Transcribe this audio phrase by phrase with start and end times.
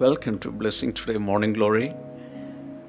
[0.00, 1.88] Welcome to blessing today morning glory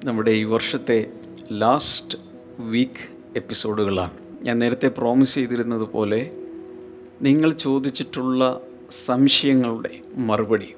[0.04, 1.10] നമ്മുടെ ഈ വർഷത്തെ
[1.52, 2.18] ലാസ്റ്റ്
[2.58, 3.04] വീക്ക്
[3.36, 4.10] എപ്പിസോഡുകളാണ്
[4.42, 6.32] ഞാൻ നേരത്തെ പ്രോമിസ് ചെയ്തിരുന്നത് പോലെ
[7.22, 8.60] നിങ്ങൾ ചോദിച്ചിട്ടുള്ള
[9.06, 10.74] സംശയങ്ങളുടെ മറുപടി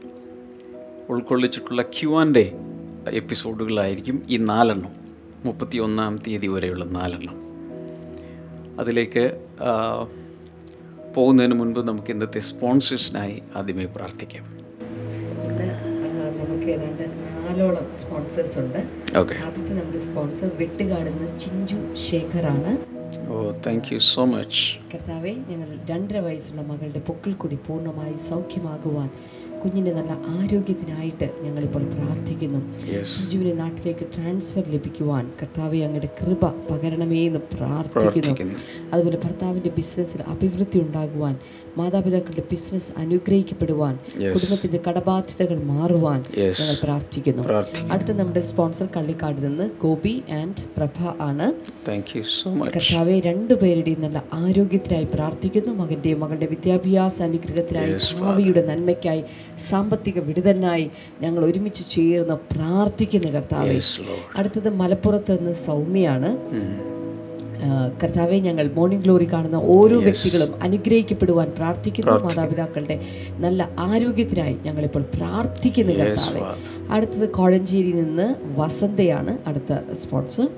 [1.09, 2.53] ഉൾക്കൊള്ളിച്ചിട്ടുള്ള ക്യു ആൻഡ്
[3.09, 4.95] എപ്പിസോഡുകളായിരിക്കും ഈ നാലെണ്ണം
[5.45, 7.37] മുപ്പത്തി ഒന്നാം തീയതി വരെയുള്ള നാലെണ്ണം.
[8.81, 9.25] അതിലേക്ക്
[11.17, 14.62] പോകുന്നതിന് മുൻപ് നമുക്ക് ഇന്നത്തെ സ്പോൺസേഴ്സിനായി ആദ്യമേ പ്രാർത്ഥിക്കാം.
[16.63, 17.05] നമുക്ക് ഏതാണ്ട്
[17.37, 18.81] നാലോളം സ്പോൺസേഴ്സ് ഉണ്ട്.
[19.47, 22.73] ആദ്യത്തെ നമ്മുടെ സ്പോൺസർ വെട്ടുകാടുന്ന ചിഞ്ചു ശേഖറാണ്.
[23.33, 24.63] Oh thank you so much
[24.93, 29.09] കർത്താവെ ഞങ്ങൾ രണ്ടര വയസ്സുള്ള മകളുടെ പൊക്കിൾ കൂടി പൂർണമായി സൗഖ്യമാകുവാൻ
[29.63, 32.61] കുഞ്ഞിന്റെ നല്ല ആരോഗ്യത്തിനായിട്ട് ഞങ്ങളിപ്പോൾ പ്രാർത്ഥിക്കുന്നു.
[32.93, 38.47] യെസ് നാട്ടിലേക്ക് ട്രാൻസ്ഫർ ലഭിക്കുവാൻ കർത്താവെ അങ്ങയുടെ കൃപ പകരണമേ എന്ന് പ്രാർത്ഥിക്കുന്നു.
[38.93, 41.37] അതുപോലെ ഭർത്താവിന്റെ ബിസിനസ്സിൽ അഭിവൃദ്ധി ഉണ്ടാകുവാൻ
[41.79, 43.95] മാതാപിതാക്കളുടെ ബിസിനസ് അനുഗ്രഹിക്കപ്പെടുവാൻ.
[44.35, 47.43] കുടുംബത്തിന്റെ കടബാധ്യതകൾ മാറുവാൻ ഞങ്ങൾ പ്രാർത്ഥിക്കുന്നു.
[47.93, 51.47] അടുത്ത നമ്മുടെ സ്പോൺസർ കള്ളിക്കാട് നിന്ന് ഗോപി ആൻഡ് പ്രഭ ആണ്.
[52.77, 55.73] കർത്താവെ രണ്ടുപേരുടെയും നല്ല ആരോഗ്യത്തിനായി പ്രാർത്ഥിക്കുന്നു.
[55.83, 59.25] മകന്റെയും മകളുടെ വിദ്യാഭ്യാസ അനുഗ്രഹത്തിനായി ഭാവിയുടെ നന്മയ്ക്കായി
[59.59, 60.91] സാമ്പത്തിക വിടുതലിനായി
[61.23, 63.75] ഞങ്ങൾ ഒരുമിച്ച് ചേർന്ന് പ്രാർത്ഥിക്കുന്നു കർത്താവെ.
[64.37, 66.31] അടുത്തത് മലപ്പുറത്ത് നിന്ന് സൗമ്യയാണ്
[68.03, 73.01] കർത്താവെ ഞങ്ങൾ മോർണിംഗ് ഗ്ലോറി കാണുന്ന ഓരോ വ്യക്തികളും അനുഗ്രഹിക്കപ്പെടുവാൻ പ്രാർത്ഥിക്കുന്നു മാതാപിതാക്കളുടെ
[73.39, 76.41] നല്ല ആരോഗ്യത്തിനായി ഞങ്ങളിപ്പോൾ പ്രാർത്ഥിക്കുന്നു കർത്താവെ.
[76.91, 80.49] അടുത്തത് കോഴഞ്ചേരി നിന്ന് വസന്തയാണ് അടുത്ത സ്പോൺസർ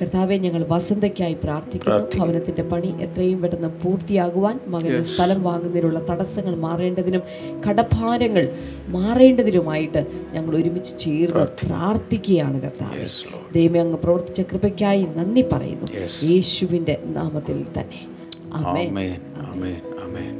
[0.00, 2.04] കർത്താവെ ഞങ്ങൾ വസന്തയ്ക്കായി പ്രാർത്ഥിക്കുന്നു.
[2.18, 7.22] ഭവനത്തിന്റെ പണി എത്രയും പെട്ടെന്ന് പൂർത്തിയാകുവാൻ മകന് സ്ഥലം വാങ്ങുന്നതിനുള്ള തടസ്സങ്ങൾ മാറേണ്ടതിനും
[7.68, 8.44] കടഭാരങ്ങൾ
[8.88, 13.06] മാറേണ്ടതിനുമായിട്ട് ഞങ്ങൾ ഒരുമിച്ച് ചേർന്ന് പ്രാർത്ഥിക്കുകയാണ് കർത്താവെ.
[13.54, 15.86] ദൈവം അങ്ങ് പ്രവർത്തിച്ച കൃപയ്ക്കായി നന്ദി പറയുന്നു.
[16.22, 18.06] യേശുവിന്റെ നാമത്തിൽ തന്നെ.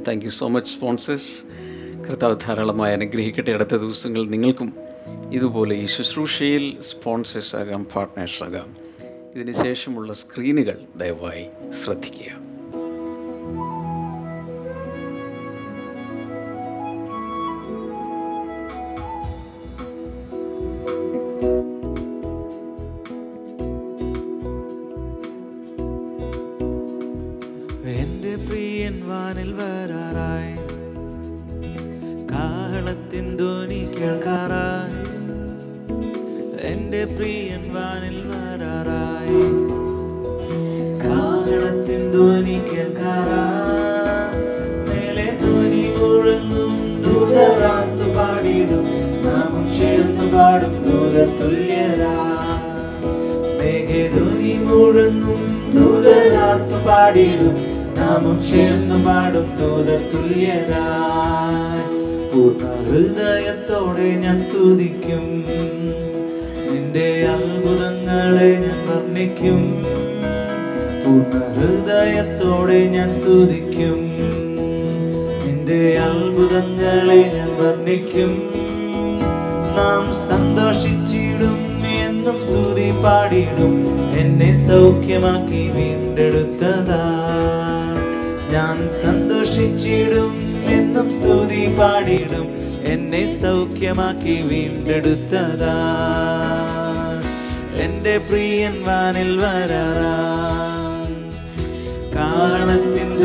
[0.08, 1.32] Thank you so much sponsors
[2.08, 3.52] കർത്താവ് ധാരാളമായി അനുഗ്രഹിക്കട്ടെ.
[3.52, 4.74] അടുത്ത ദിവസങ്ങളിൽ നിങ്ങൾക്കും
[5.32, 8.89] ഇതുപോലെ ഈ ശുശ്രൂഷയിൽ സ്പോൺസേഴ്സ് ആകാം പാർട്ട്നേഴ്സ് ആകാം.
[9.34, 11.46] ഇതിന് ശേഷമുള്ള സ്ക്രീനുകൾ ദയവായി
[11.82, 12.39] ശ്രദ്ധിക്കുക.
[50.40, 52.04] പാടും ദൂതർ തുല്യത
[53.58, 55.40] മേഘധ്വനി മുഴങ്ങും
[55.74, 57.56] ദൂതരാർത്തു പാടിടും
[57.98, 60.74] നാമം ചേർന്ന് പാടും ദൂതർ തുല്യത
[62.32, 65.24] പൂർണ ഹൃദയത്തോടെ ഞാൻ സ്തുതിക്കും.
[66.70, 69.60] നിന്റെ അത്ഭുതങ്ങളെ ഞാൻ വർണിക്കും.
[71.04, 74.00] പൂർണ ഹൃദയത്തോടെ ഞാൻ സ്തുതിക്കും.
[75.46, 78.59] നിന്റെ അത്ഭുതങ്ങളെ ഞാൻ വർണിക്കും.
[79.80, 83.74] നാം സന്തോഷിച്ചിടും എന്നും സ്തുതി പാടിടും.
[84.18, 87.04] എന്നെ സൗഖ്യമാക്കി വീണ്ടെടുത്തതാ.
[88.52, 90.32] ഞാൻ സന്തോഷിച്ചിടും
[90.66, 92.48] എന്നും സ്തുതി പാടിടും.
[92.84, 95.76] എന്നെ സൗഖ്യമാക്കി വീണ്ടെടുത്തതാ.
[97.74, 100.16] എന്റെ പ്രിയൻ വാനിൽ വരാറാ.
[102.16, 103.20] കാണത്തിൻ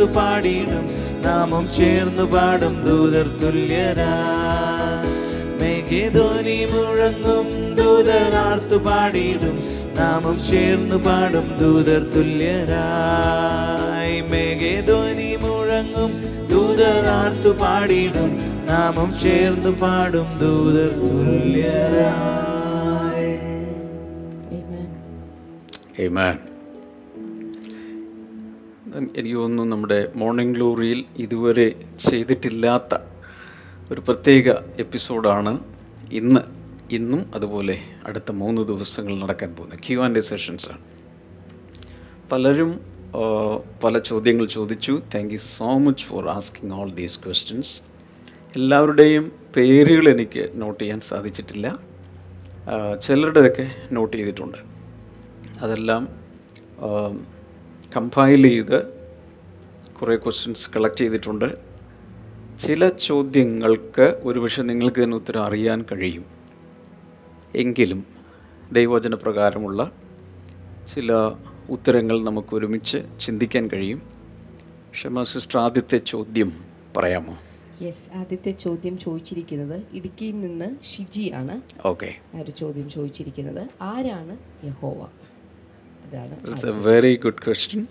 [0.00, 0.90] ദൂതരാർത്തു പാടിയിടും.
[1.22, 4.12] നാമം ചേർന്നു പാടും ദൂതർ തുല്യരാ.
[5.60, 9.62] മേഘധ്വനി മുഴങ്ങും ദൂതരാർത്തു പാടിയിടും.
[9.98, 14.20] നാമം ചേർന്നു പാടും ദൂതർ തുല്യരായി.
[14.20, 18.42] മേഘധ്വനി മുഴങ്ങും ദൂതരാർത്തു പാടിയിടും.
[18.66, 22.50] നാമം ചേർന്നു പാടും ദൂതർ തുല്യരായി.
[26.00, 26.49] Amen.
[29.18, 31.68] എനിക്ക് തോന്നുന്നു നമ്മുടെ മോർണിംഗ് ഗ്ലോറിയിൽ ഇതുവരെ
[32.08, 32.94] ചെയ്തിട്ടില്ലാത്ത
[33.92, 34.48] ഒരു പ്രത്യേക
[34.84, 35.52] എപ്പിസോഡാണ്
[36.20, 36.42] ഇന്ന്.
[36.98, 37.76] ഇന്നും അതുപോലെ
[38.08, 40.82] അടുത്ത മൂന്ന് ദിവസങ്ങൾ നടക്കാൻ പോകുന്ന ക്യു ആൻഡ് എ സെഷൻസാണ്
[42.32, 42.72] പലരും
[43.84, 44.92] പല ചോദ്യങ്ങൾ ചോദിച്ചു.
[45.14, 47.72] Thank you so much for asking all these questions
[48.58, 49.24] എല്ലാവരുടെയും
[49.56, 51.66] പേരുകൾ എനിക്ക് നോട്ട് ചെയ്യാൻ സാധിച്ചിട്ടില്ല.
[53.04, 53.66] ചിലരുടെയൊക്കെ
[53.96, 54.58] നോട്ട് ചെയ്തിട്ടുണ്ട്.
[55.64, 56.02] അതെല്ലാം
[57.94, 58.78] കമ്പൈൽ ചെയ്ത്
[59.96, 61.48] കുറേ ക്വസ്റ്റ്യൻസ് കളക്ട് ചെയ്തിട്ടുണ്ട്.
[62.64, 66.24] ചില ചോദ്യങ്ങൾക്ക് ഒരുപക്ഷെ നിങ്ങൾക്ക് തന്നെ ഉത്തരം അറിയാൻ കഴിയും.
[67.54, 68.00] എങ്കിലും
[68.72, 69.80] ദൈവവചന പ്രകാരമുള്ള
[70.92, 71.12] ചില
[71.70, 74.00] ഉത്തരങ്ങൾ നമുക്ക് ഒരുമിച്ച് ചിന്തിക്കാൻ കഴിയും.
[74.94, 76.52] ക്ഷമ സിസ്റ്റർ ആദ്യത്തെ ചോദ്യം
[76.96, 77.34] പറയാമോ?
[77.82, 81.56] യെസ് ആദ്യത്തെ ചോദ്യം ചോദിച്ചിരിക്കുന്നത് ഇടുക്കിയിൽ നിന്ന് ഷിജിയാണ്
[81.88, 82.10] ഓക്കെ
[82.40, 84.36] ഒരു ചോദ്യം ചോദിച്ചിരിക്കുന്നത് ആരാണ്
[84.68, 85.00] യഹോവ?
[86.12, 87.86] എ വെരി ഗുഡ് ക്വസ്റ്റ്യൻ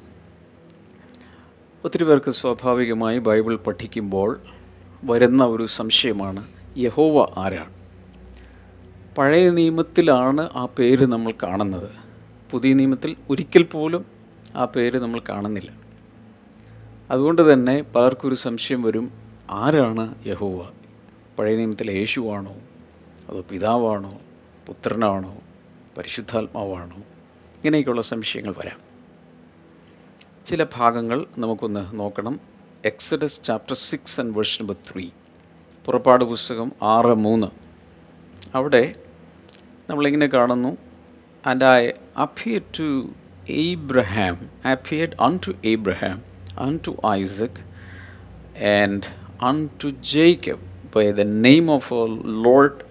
[1.85, 4.41] ഒത്തിരി പേർക്ക് സ്വാഭാവികമായി ബൈബിൾ പഠിക്കുമ്പോൾ
[5.03, 7.73] വരുന്ന ഒരു സംശയമാണ് യഹോവ ആരാണ്?
[9.17, 11.89] പഴയ നിയമത്തിലാണ് ആ പേര് നമ്മൾ കാണുന്നത്.
[12.51, 14.05] പുതിയ നിയമത്തിൽ ഒരിക്കൽ പോലും
[14.55, 15.71] ആ പേര് നമ്മൾ കാണുന്നില്ല.
[17.11, 19.11] അതുകൊണ്ട് തന്നെ പലർക്കൊരു സംശയം വരും
[19.51, 20.69] ആരാണ് യഹോവ?
[21.39, 22.55] പഴയ നിയമത്തിലെ യേശുവാണോ?
[23.29, 24.19] അതോ പിതാവാണോ?
[24.67, 25.37] പുത്രനാണോ?
[25.97, 27.03] പരിശുദ്ധാത്മാവാണോ?
[27.59, 28.77] ഇങ്ങനെയൊക്കെയുള്ള സംശയങ്ങൾ വരാം.
[30.45, 32.39] ചില ഭാഗങ്ങൾ നമുക്കൊന്ന് നോക്കണം.
[32.85, 35.09] Exodus chapter six and verse number three
[35.85, 37.47] പുറപ്പാട് പുസ്തകം ആറ് മൂന്ന്.
[38.55, 38.95] അവിടെ
[39.89, 40.77] നമ്മളിങ്ങനെ കാണുന്നു.
[41.47, 41.89] And I
[42.21, 43.09] appear to
[43.49, 46.21] Abraham appeared unto Abraham
[46.87, 47.59] unto Isaac
[48.63, 49.03] and
[49.83, 50.59] unto Jacob
[50.95, 51.93] by the of of
[52.45, 52.81] Lord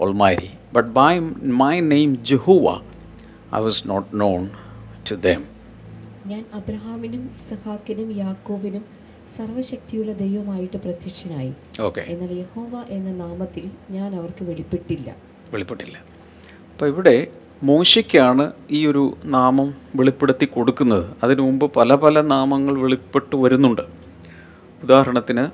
[0.00, 1.18] almighty but by
[1.62, 2.87] my name Jehovah
[3.56, 4.50] I was not known
[5.10, 5.42] to them
[6.26, 8.84] ഞാൻ അബ്രഹാമിനും ഇസഹാക്കിനും യാക്കോബിനും
[9.36, 11.52] സർവശക്തിയുള്ള ദൈവമായിട്ട് പ്രത്യക്ഷനായി.
[11.80, 15.16] ഓക്കെ എന്നാൽ യഹോവ എന്ന നാമത്തിൽ ഞാൻ അവർക്ക് വെളിപ്പെട്ടില്ല.
[15.52, 15.96] വെളിപ്പെട്ടില്ല.
[16.72, 17.26] അപ്പോൾ ഇവിടെ
[17.62, 21.10] മോശയ്ക്കാണ് ഈ ഒരു നാമം വെളിപ്പെടുത്തി കൊടുക്കുന്നത്.
[21.22, 23.82] അതിനു മുമ്പ് പല പല നാമങ്ങൾ വെളിപ്പെട്ട് വരുന്നുണ്ട്.
[24.82, 25.46] ഉദാഹരണത്തിന്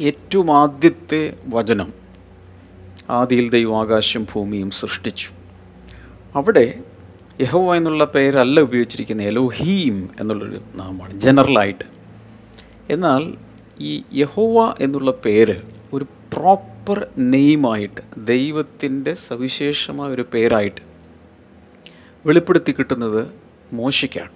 [0.00, 1.92] ഏറ്റവും ആദ്യത്തെ വചനം
[3.10, 5.28] ആദിയിൽ ദൈവം ആകാശം ഭൂമിയും സൃഷ്ടിച്ചു.
[6.34, 6.66] അവിടെ
[7.40, 11.84] യഹോവ എന്നുള്ള പേരല്ല ഉപയോഗിച്ചിരിക്കുന്നത് എലോഹീം എന്നുള്ളൊരു നാമമാണ് ജനറലായിട്ട്.
[12.90, 13.36] എന്നാൽ
[13.80, 15.56] ഈ യഹോവ എന്നുള്ള പേര്
[15.92, 20.82] ഒരു പ്രോപ്പർ നെയിമായിട്ട് ദൈവത്തിന്റെ സവിശേഷമായ ഒരു പേരായിട്ട്
[22.26, 23.32] വെളിപ്പെടുത്തി കിട്ടുന്നത്
[23.72, 24.32] മോശയ്ക്കാണ്.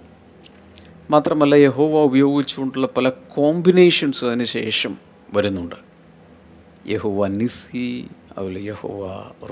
[1.09, 4.97] മാത്രമല്ല യഹോവ ഉപയോഗിച്ചുകൊണ്ടുള്ള പല കോമ്പിനേഷൻസ് അതിന് ശേഷം
[5.33, 5.75] വരുന്നുണ്ട്.
[6.87, 8.07] യഹോവ നിസി
[8.37, 9.01] അതുപോലെ യഹോവ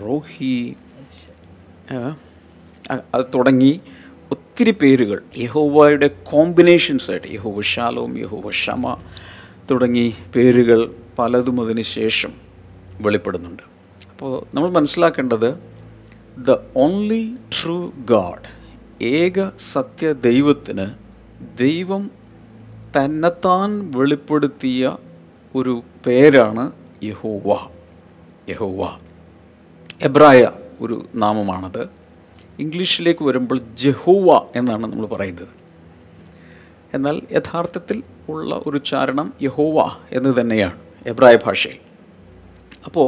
[0.04, 0.76] റോഹി
[2.92, 3.82] അത് തുടങ്ങി
[4.32, 5.22] ഒത്തിരി പേരുകൾ.
[5.38, 8.98] യഹോവയുടെ കോമ്പിനേഷൻസായിട്ട് യഹോവ ഷാലോം യഹോവ ഷമ
[9.72, 12.34] തുടങ്ങി പേരുകൾ പലതും അതിന് ശേഷം
[13.02, 13.64] വെളിപ്പെടുന്നുണ്ട്.
[14.12, 15.56] അപ്പോൾ നമ്മൾ മനസ്സിലാക്കേണ്ടത്
[16.38, 18.60] ദ ഓൺലി ട്രൂ ഗാഡ്
[19.04, 20.86] ഏക സത്യ ദൈവത്തിന്
[21.58, 22.12] ദൈവം
[22.98, 24.98] തന്നെത്താൻ വെളിപ്പെടുത്തിയ
[25.56, 26.72] ഒരു പേരാണ്
[27.04, 27.68] യഹോവ.
[28.50, 28.98] യഹോവ.
[30.02, 30.52] എബ്രായ
[30.82, 31.99] ഒരു നാമമാണത്.
[32.60, 35.54] ഇംഗ്ലീഷിലേക്ക് വരുമ്പോൾ ജഹുവ എന്നാണ് നമ്മൾ പറയുന്നത്.
[36.96, 37.98] എന്നാൽ യഥാർത്ഥത്തിൽ
[38.30, 39.78] ഉള്ള ഒരു ഉച്ചാരണം യഹോവ
[40.12, 40.78] എന്ന് തന്നെയാണ്
[41.12, 41.80] എബ്രായ ഭാഷയിൽ.
[42.86, 43.08] അപ്പോൾ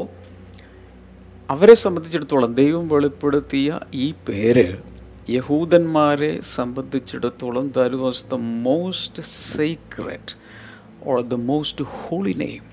[1.50, 4.68] അവരെ സംബന്ധിച്ചിടത്തോളം ദൈവം വെളിപ്പെടുത്തിയ ഈ പേര്
[5.30, 8.38] യഹൂദന്മാരെ സംബന്ധിച്ചിടത്തോളം that was the
[8.68, 10.34] most secret
[11.06, 12.64] or the most holy name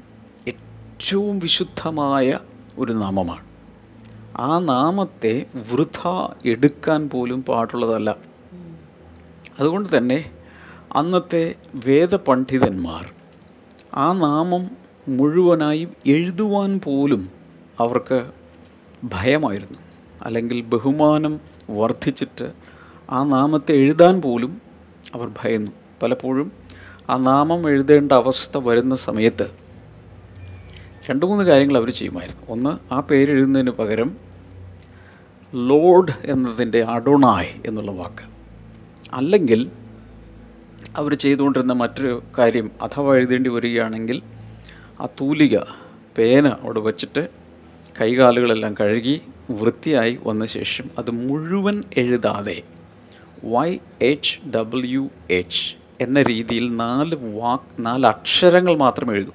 [0.53, 2.39] ഏറ്റവും വിശുദ്ധമായ
[2.79, 3.48] ഒരു നാമമാണ്.
[4.39, 6.09] ആ നാമത്തെ വൃഥ
[6.45, 8.17] എടുക്കാൻ പോലും പാടുള്ളതല്ല.
[9.59, 10.31] അതുകൊണ്ട് തന്നെ
[10.93, 13.13] അന്നത്തെ വേദപണ്ഡിതന്മാർ
[13.95, 14.71] ആ നാമം
[15.09, 17.31] മുഴുവനായി എഴുതുവാൻ പോലും
[17.81, 18.31] അവർക്ക്
[19.05, 19.79] ഭയമായിരുന്നു.
[20.23, 21.41] അല്ലെങ്കിൽ ബഹുമാനം
[21.71, 22.53] വർദ്ധിച്ചിട്ട്
[23.11, 24.63] ആ നാമത്തെ എഴുതാൻ പോലും
[25.15, 25.71] അവർ ഭയന്നു.
[26.03, 26.53] പലപ്പോഴും
[27.11, 29.51] ആ നാമം എഴുതേണ്ട അവസ്ഥ വരുന്ന സമയത്ത്
[31.11, 32.43] രണ്ട് മൂന്ന് കാര്യങ്ങൾ അവർ ചെയ്യുമായിരുന്നു.
[32.49, 34.28] ഒന്ന് ആ പേരെഴുതുന്നതിന് പകരം
[35.55, 38.29] ലോഡ് എന്നതിന്റെ അഡോണായ് എന്നുള്ള വാക്ക്.
[39.13, 39.71] അല്ലെങ്കിൽ
[40.97, 44.23] അവർ ചെയ്തുകൊണ്ടിരുന്ന മറ്റൊരു കാര്യം അഥവാ എഴുതേണ്ടി വരികയാണെങ്കിൽ
[45.01, 45.59] ആ തൂലിക
[46.19, 47.29] പേന അവിടെ വച്ചിട്ട്
[48.01, 52.63] കൈകാലുകളെല്ലാം കഴുകി വൃത്തിയായി വന്ന ശേഷം അത് മുഴുവൻ എഴുതാതെ
[53.45, 59.33] വൈ എച്ച് ഡബ്ല്യു എച്ച് എന്ന രീതിയിൽ നാല് വാക്ക് നാല് അക്ഷരങ്ങൾ മാത്രം എഴുതും.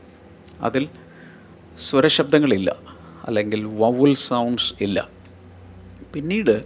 [0.61, 0.89] അതിൽ
[1.79, 2.75] സ്വരശബ്ദങ്ങളില്ല.
[3.23, 5.12] അല്ലെങ്കിൽ വവൽ സൗണ്ട്സ് ഇല്ല.
[6.13, 6.63] പിന്നീട്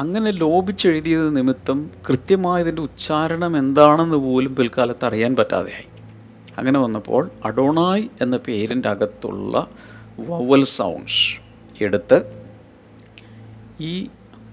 [0.00, 5.84] അങ്ങനെ ലോപിച്ചെഴുതിയത് നിമിത്തം കൃത്യമായതിന്റെ ഉച്ചാരണം എന്താണെന്ന് പോലും പിൽക്കാലത്ത് അറിയാൻ പറ്റാതെയായി.
[6.58, 9.66] അങ്ങനെ വന്നപ്പോൾ അഡോണായ് എന്ന പേരിന്റെ അകത്തുള്ള
[10.20, 11.40] വവൽ സൗണ്ട്സ്
[11.84, 12.44] എടുത്ത്
[13.80, 14.08] ഈ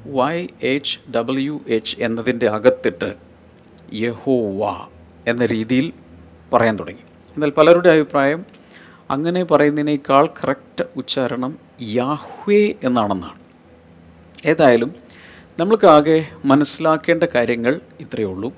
[0.05, 3.15] വൈ എച്ച് ഡബ്ല്യു എച്ച് എന്നതിന്റെ അകത്തിട്ട്
[3.93, 4.87] യഹോവ
[5.27, 5.93] എന്ന രീതിയിൽ
[6.53, 7.01] പറയാൻ തുടങ്ങി.
[7.29, 8.45] എന്നാൽ പലരുടെ അഭിപ്രായം
[9.11, 13.48] അങ്ങനെ പറയുന്നതിനേക്കാൾ കറക്റ്റ് ഉച്ചാരണം യാഹ്വേ എന്നാണെന്നാണ്.
[14.45, 14.95] ഏതായാലും
[15.59, 18.53] നമ്മൾക്കാകെ മനസ്സിലാക്കേണ്ട കാര്യങ്ങൾ ഇത്രയേ ഉള്ളൂ.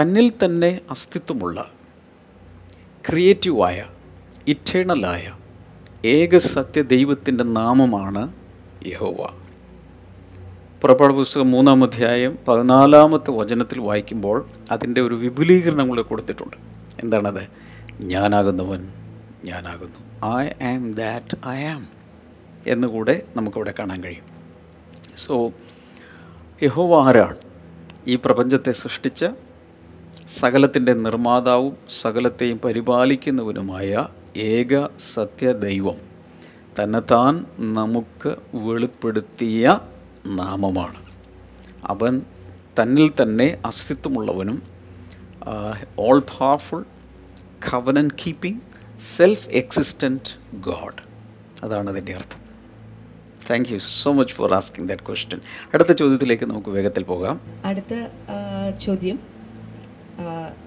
[0.00, 1.70] തന്നിൽ തന്നെ അസ്തിത്വമുള്ള
[3.08, 3.84] ക്രിയേറ്റീവായ
[4.48, 5.32] ഇറ്റേണലായ
[6.04, 8.32] ഏക സത്യ ദൈവത്തിന്റെ നാമമാണ്
[8.86, 9.28] യഹോവ.
[10.80, 16.56] പുറപ്പാട് പുസ്തകം മൂന്നാം അധ്യായം പതിനാലാമത്തെ വചനത്തിൽ വായിക്കുമ്പോൾ അതിന്റെ ഒരു വിപുലീകരണം കൂടെ കൊടുത്തിട്ടുണ്ട്.
[17.02, 17.48] എന്താണത്?
[18.04, 18.88] ഞാനാകുന്നവൻ
[19.44, 20.26] ഞാനാകുന്നു.
[20.36, 21.93] I am that I am
[22.66, 24.24] എന്നുകൂടെ നമുക്കവിടെ കാണാൻ കഴിയും.
[25.16, 25.52] സോ
[26.62, 27.36] യഹോവ ആരാണ്?
[28.06, 29.24] ഈ പ്രപഞ്ചത്തെ സൃഷ്ടിച്ച
[30.28, 35.96] സകലത്തിന്റെ നിർമ്മാതാവും സകലത്തെയും പരിപാലിക്കുന്നവനുമായ ഏക സത്യദൈവം
[36.82, 39.78] തന്നെത്താൻ നമുക്ക് വെളിപ്പെടുത്തിയ
[40.26, 41.02] നാമമാണ്.
[41.84, 42.22] അവൻ
[42.82, 44.62] തന്നിൽ തന്നെ അസ്തിത്വമുള്ളവനും
[45.98, 46.84] all powerful
[47.72, 48.60] covenant keeping
[49.00, 51.02] self existent God
[51.64, 52.43] അതാണ് അതിന്റെ അർത്ഥം.
[53.50, 55.40] Thank you so much for asking that question
[55.74, 57.40] അടുത്ത ചോദ്യത്തിലേക്ക് നമുക്ക് വേഗത്തിൽ പോകാം.
[57.64, 57.94] അടുത്ത
[58.78, 59.18] ചോദ്യം.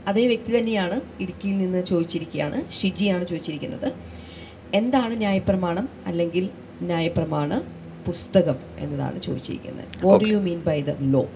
[0.08, 2.72] അതേ വ്യക്തി തന്നെയാണ് ഇടുക്കിയിൽ നിന്ന് ചോദിച്ചിരിക്കുകയാണ്.
[2.72, 3.94] ഷിജിയാണ് ചോദിച്ചിരിക്കുന്നത്.
[4.74, 6.50] എന്താണ് ന്യായപ്രമാണം അല്ലെങ്കിൽ
[6.82, 7.62] ന്യായപ്രമാണ
[8.08, 9.86] പുസ്തകം എന്നതാണ് ചോദിച്ചിരിക്കുന്നത്.
[10.06, 11.30] What do you mean by the law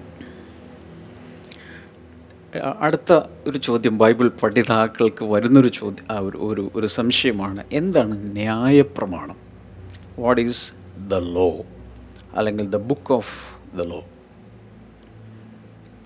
[2.79, 3.13] അടുത്ത
[3.47, 7.63] ഒരു ചോദ്യം ബൈബിൾ പഠിതാക്കൾക്ക് വരുന്നൊരു ചോദ്യം ഒരു ഒരു സംശയമാണ്.
[7.71, 9.37] എന്താണ് ന്യായപ്രമാണം?
[10.19, 11.65] വാട്ട് ഈസ് ദ ലോ
[12.35, 13.33] അല്ലെങ്കിൽ the book of
[13.77, 14.03] the law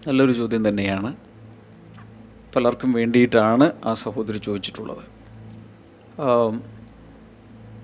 [0.08, 1.16] നല്ലൊരു ചോദ്യം തന്നെയാണ്.
[2.56, 5.04] പലർക്കും വേണ്ടിയിട്ടാണ് ആ സഹോദരി ചോദിച്ചിട്ടുള്ളത്.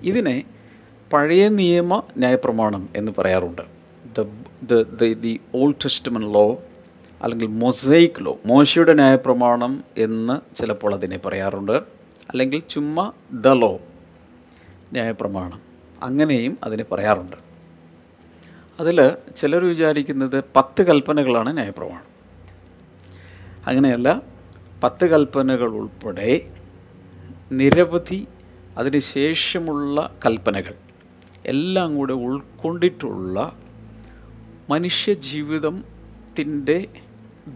[0.02, 0.44] ഇതിനെ
[1.12, 3.62] പഴയ നിയമ ന്യായപ്രമാണം എന്ന് പറയാറുണ്ട്.
[4.18, 6.62] The the the Old Testament law
[7.22, 11.72] അല്ലെങ്കിൽ മൊസൈക്ക് ലോ മോശയുടെ ന്യായപ്രമാണം എന്ന് ചിലപ്പോൾ അതിനെ പറയാറുണ്ട്.
[12.30, 13.80] അല്ലെങ്കിൽ ചുമ്മാ ദ ലോ
[14.92, 15.71] ന്യായപ്രമാണം.
[16.02, 17.36] അങ്ങനെയും അതിനെ പറയാറുണ്ട്.
[18.80, 22.04] അതിൽ ചിലർ വിചാരിക്കുന്നത് പത്ത് കൽപ്പനകളാണ് ന്യായപ്രമാണം.
[23.66, 24.22] അങ്ങനെയല്ല
[24.84, 26.50] പത്ത് കൽപ്പനകൾ ഉൾപ്പെടെ
[27.52, 28.26] നിരവധി
[28.76, 30.74] അതിന് ശേഷമുള്ള കൽപ്പനകൾ
[31.46, 33.56] എല്ലാം കൂടെ ഉൾക്കൊണ്ടിട്ടുള്ള
[34.70, 36.86] മനുഷ്യജീവിതത്തിന്റെ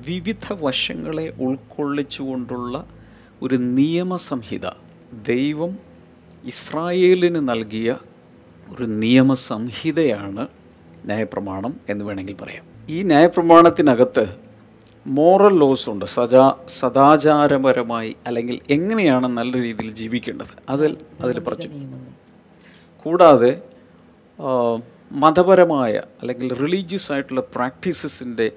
[0.06, 2.86] വിവിധ വശങ്ങളെ ഉൾക്കൊള്ളിച്ചുകൊണ്ടുള്ള
[3.42, 4.66] ഒരു നിയമസംഹിത
[5.12, 5.78] ദൈവം
[6.44, 7.96] ഇസ്രായേലിന് നൽകിയ
[8.68, 10.46] ഒരു നിയമസംഹിതയാണ്
[11.04, 12.64] ന്യായപ്രമാണം എന്ന് വേണമെങ്കിൽ പറയാം.
[12.88, 14.24] ഈ ന്യായപ്രമാണത്തിനകത്ത്
[15.06, 16.04] മോറൽ ലോസ് ഉണ്ട്.
[16.04, 20.54] സദാ സദാചാരപരമായി അല്ലെങ്കിൽ എങ്ങനെയാണ് നല്ല രീതിയിൽ ജീവിക്കേണ്ടത്?
[20.68, 21.68] അതിൽ അതിൽ പറഞ്ഞു
[23.04, 23.62] കൂടാതെ
[25.12, 28.50] മതപരമായ അല്ലെങ്കിൽ റിലീജിയസ് ആയിട്ടുള്ള പ്രാക്ടീസസിന്റെ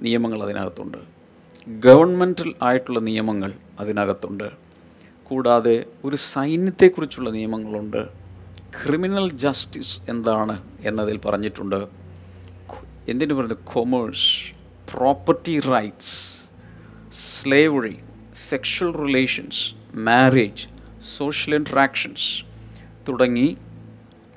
[0.00, 0.98] നിയമങ്ങൾ അതിനകത്തുണ്ട്.
[1.68, 4.48] ഗവൺമെന്റൽ ആയിട്ടുള്ള നിയമങ്ങൾ അതിനകത്തുണ്ട്.
[5.24, 8.23] കൂടാതെ ഒരു സൈന്യത്തെക്കുറിച്ചുള്ള നിയമങ്ങളുണ്ട്.
[8.76, 11.88] ക്രിമിനൽ ജസ്റ്റിസ് എന്താണ് എന്നതിൽ പറഞ്ഞിട്ടുണ്ട്.
[13.08, 13.58] എന്തിനു പറയുന്നത്?
[13.64, 14.30] Commerce
[14.92, 16.16] property rights
[17.12, 17.96] slavery
[18.34, 19.62] sexual relations
[20.08, 20.66] marriage
[21.16, 22.28] social interactions
[23.08, 23.48] തുടങ്ങി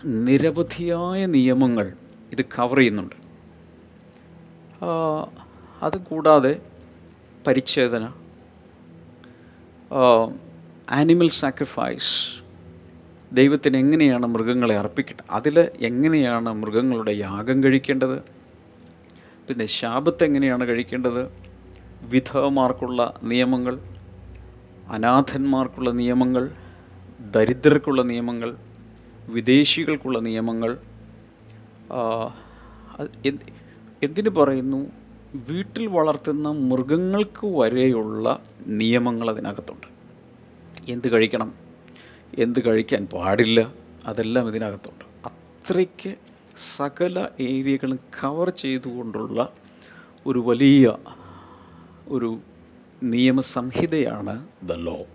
[0.05, 1.93] നിരവധിയായ നിയമങ്ങൾ
[2.31, 3.15] ഇത് കവർ ചെയ്യുന്നുണ്ട്.
[5.81, 6.53] അത് കൂടാതെ
[7.47, 8.05] പരിച്ഛേദന
[10.89, 12.13] ആനിമൽ സാക്രിഫൈസ്
[13.33, 18.19] ദൈവത്തിന് എങ്ങനെയാണ് മൃഗങ്ങളെ അർപ്പിക്കേണ്ടത് അതിൽ എങ്ങനെയാണ് മൃഗങ്ങളുടെ യാഗം കഴിക്കേണ്ടത്?
[19.47, 21.31] പിന്നെ ശാപത്ത് എങ്ങനെയാണ് കഴിക്കേണ്ടത്?
[22.01, 23.79] വിധവമാർക്കുള്ള നിയമങ്ങൾ
[24.89, 26.51] അനാഥന്മാർക്കുള്ള നിയമങ്ങൾ
[27.31, 28.57] ദരിദ്രർക്കുള്ള നിയമങ്ങൾ
[29.27, 30.77] വിദേശികൾക്കുള്ള നിയമങ്ങൾ
[34.03, 34.91] എന്തിനു പറയുന്നു?
[35.35, 39.87] വീട്ടിൽ വളർത്തുന്ന മൃഗങ്ങൾക്ക് വരെയുള്ള നിയമങ്ങൾ അതിനകത്തുണ്ട്.
[40.91, 41.66] എന്ത് കഴിക്കണം?
[42.35, 43.73] എന്ത് കഴിക്കാൻ പാടില്ല
[44.05, 45.05] അതെല്ലാം ഇതിനകത്തുണ്ട്.
[45.25, 46.15] അത്രയ്ക്ക്
[46.77, 49.53] സകല ഏരിയകളും കവർ ചെയ്തുകൊണ്ടുള്ള
[50.25, 50.97] ഒരു വലിയ
[52.07, 52.39] ഒരു
[53.03, 55.05] നിയമസംഹിതയാണ് ദ ലോ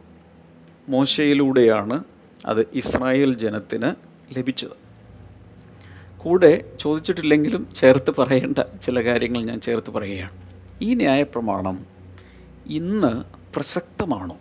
[0.89, 2.05] മോശയിലൂടെയാണ്
[2.47, 3.95] അത് ഇസ്രായേൽ ജനത്തിന്
[4.39, 4.77] ലഭിച്ചത്.
[6.19, 10.37] കൂടെ ചോദിച്ചിട്ടില്ലെങ്കിലും ചേർത്ത് പറയേണ്ട ചില കാര്യങ്ങൾ ഞാൻ ചേർത്ത് പറയുകയാണ്.
[10.83, 11.87] ഈ ന്യായപ്രമാണം
[12.67, 14.37] ഇന്ന് പ്രസക്തമാണോ?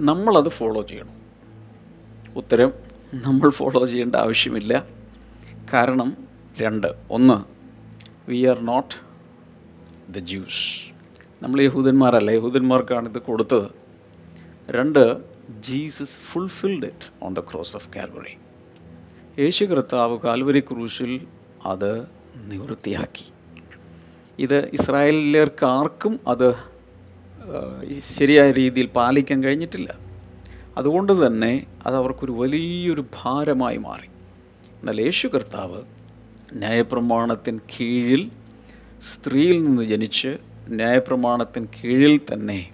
[0.00, 1.16] നമ്മളത് ഫോളോ ചെയ്യണം.
[2.36, 2.72] ഉത്തരം
[3.14, 4.86] നമ്മൾ ഫോളോ ചെയ്യേണ്ട ആവശ്യമില്ല.
[5.72, 6.16] കാരണം
[6.60, 7.44] രണ്ട് ഒന്ന്
[8.30, 8.94] we are not
[10.12, 10.92] the Jews
[11.42, 13.70] നമ്മൾ യഹൂദന്മാരല്ല യഹൂദന്മാർക്കാണ് ഇത് കൊടുത്തത്.
[14.70, 15.22] രണ്ട്
[15.60, 18.36] Jesus fulfilled it on the cross of Calvary
[19.38, 21.26] യേശു കർത്താവ് കാൽവരി ക്രൂശിൽ
[21.66, 22.06] അത്
[22.36, 23.24] നിവൃത്തിയാക്കി.
[24.38, 26.71] ഇത് ഇസ്രായേലിലേർക്കാർക്കും അത്
[28.18, 29.98] ശരിയായ രീതിയിൽ പാലിക്കാൻ കഴിഞ്ഞിട്ടില്ല.
[30.76, 34.08] അതുകൊണ്ട് തന്നെ അത് അവർക്കൊരു വലിയൊരു ഭാരമായി മാറി.
[34.80, 35.82] എന്നാൽ യേശു കർത്താവ്
[36.54, 38.30] ന്യായപ്രമാണത്തിന് കീഴിൽ
[39.02, 42.70] സ്ത്രീയിൽ നിന്ന് ജനിച്ച് ന്യായപ്രമാണത്തിന് കീഴിൽ തന്നെ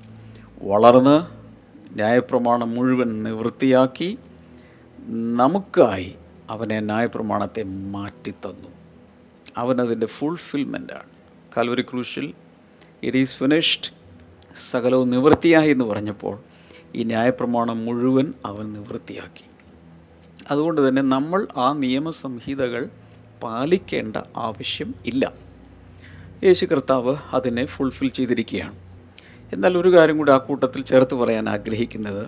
[0.62, 1.16] വളർന്ന്
[1.94, 4.18] ന്യായപ്രമാണം മുഴുവൻ നിവൃത്തിയാക്കി
[5.10, 6.14] നമുക്കായി
[6.50, 8.68] അവനെ ന്യായപ്രമാണത്തെ മാറ്റിത്തന്നു.
[9.56, 11.08] അവനതിന്റെ ഫുൾഫിൽമെന്റാണ്
[11.56, 12.34] കാൽവരി ക്രൂശിൽ
[13.02, 13.97] ഇറ്റ് ഈസ് ഫിനിഷ്ഡ്
[14.70, 16.38] സകലവും നിവൃത്തിയായി എന്ന് പറഞ്ഞപ്പോൾ
[16.94, 19.44] ഈ ന്യായപ്രമാണം മുഴുവൻ അവൻ നിവൃത്തിയാക്കി.
[20.50, 22.88] അതുകൊണ്ട് തന്നെ നമ്മൾ ആ നിയമസംഹിതകൾ
[23.42, 25.32] പാലിക്കേണ്ട ആവശ്യം ഇല്ല.
[26.44, 28.76] യേശു കർത്താവ് അതിനെ ഫുൾഫിൽ ചെയ്തിരിക്കുകയാണ്.
[29.52, 32.26] എന്നാൽ ഒരു കാര്യം കൂടി ആ കൂട്ടത്തിൽ ചേർത്ത് പറയാൻ ആഗ്രഹിക്കുന്നത്.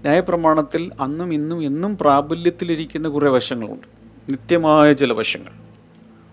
[0.00, 3.86] ന്യായപ്രമാണത്തിൽ അന്നും ഇന്നും എന്നും പ്രാബല്യത്തിലിരിക്കുന്ന കുറേ വശങ്ങളുണ്ട്.
[4.32, 5.52] നിത്യമായ ചില വശങ്ങൾ.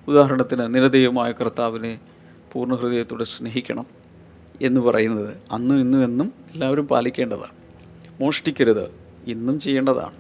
[0.08, 2.00] ഉദാഹരണത്തിന് നിരദേയമായ കർത്താവിനെ
[2.54, 3.99] പൂർണ ഹൃദയത്തോടെ സ്നേഹിക്കണം.
[4.62, 7.56] എന്ന് പറയുന്നത് അന്നും ഇന്നും എന്നും എല്ലാവരും പാലിക്കേണ്ടതാണ്.
[8.22, 8.92] മോഷ്ടിക്കരുത്
[9.28, 10.18] ഇന്നും ചെയ്യേണ്ടതാണ്.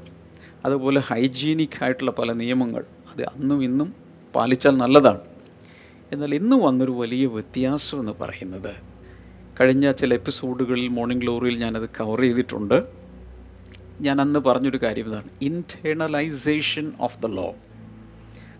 [0.65, 3.93] അതുപോലെ ഹൈജീനിക് ആയിട്ടുള്ള പല നിയമങ്ങൾ അത് അന്നും ഇന്നും
[4.35, 5.19] പാലിച്ചാൽ നല്ലതാണ്.
[6.11, 8.75] എന്നാൽ ഇന്ന് വന്നൊരു വലിയ വ്യത്യാസം എന്ന് പറയുന്നത്
[9.61, 12.83] കഴിഞ്ഞ ചില എപ്പിസോഡുകളിൽ മോർണിംഗ് ഗ്ലോറിയിൽ ഞാനത് കവർ ചെയ്തിട്ടുണ്ട്.
[14.01, 17.55] ഞാൻ അന്ന് പറഞ്ഞൊരു കാര്യം ഇതാണ് ഇന്റേണലൈസേഷൻ ഓഫ് ദ ലോ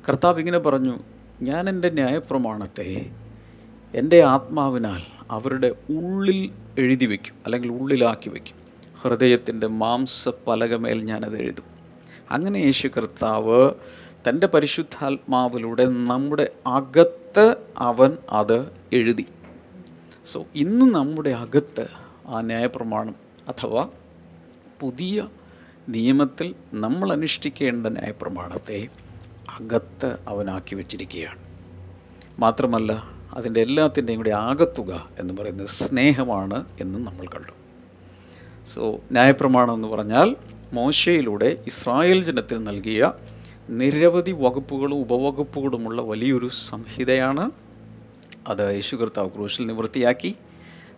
[0.09, 0.99] കർത്താവ് ഇങ്ങനെ പറഞ്ഞു
[1.41, 3.11] ഞാൻ എന്റെ ന്യായപ്രമാണത്തെ
[3.93, 8.55] എന്റെ ആത്മാവിനാൽ അവരുടെ ഉള്ളിൽ എഴുതി വയ്ക്കും അല്ലെങ്കിൽ ഉള്ളിലാക്കി വയ്ക്കും
[9.01, 11.63] ഹൃദയത്തിന്റെ മാംസ പലകമേൽ ഞാനത് എഴുതും.
[12.31, 13.71] അങ്ങനെ യേശു കർത്താവ്
[14.29, 19.25] തന്റെ പരിശുദ്ധാത്മാവിലൂടെ നമ്മുടെ അകത്ത് അവൻ അത് എഴുതി.
[20.25, 21.87] സോ ഇന്ന് നമ്മുടെ അകത്ത്
[22.27, 23.15] ആ ന്യായപ്രമാണം
[23.47, 23.89] അഥവാ
[24.79, 25.27] പുതിയ
[25.89, 28.87] നിയമത്തിൽ നമ്മൾ അനുഷ്ഠിക്കേണ്ട ന്യായപ്രമാണത്തെ
[29.59, 31.39] അകത്ത് അവനാക്കി വച്ചിരിക്കുകയാണ്.
[32.39, 37.53] മാത്രമല്ല അതിന്റെ എല്ലാത്തിന്റെയും കൂടി ആകത്തുക എന്ന് പറയുന്നത് സ്നേഹമാണ് എന്ന് നമ്മൾ കണ്ടു.
[38.67, 40.35] സോ ന്യായപ്രമാണം എന്ന് പറഞ്ഞാൽ
[40.73, 43.11] മോശയിലൂടെ ഇസ്രായേൽ ജനത്തിൽ നൽകിയ
[43.69, 47.51] നിരവധി വകുപ്പുകളും ഉപവകുപ്പുകളുമുള്ള വലിയൊരു സംഹിതയാണ്
[48.47, 50.35] അത് യേശു കർത്താവ് ക്രൂശിൽ നിവൃത്തിയാക്കി.